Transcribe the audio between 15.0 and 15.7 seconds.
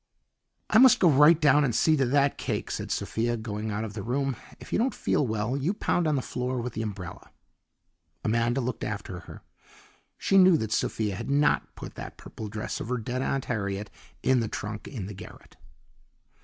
the garret.